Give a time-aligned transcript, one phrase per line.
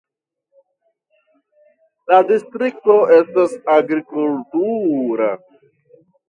[2.11, 5.29] La distrikto estas agrikultura.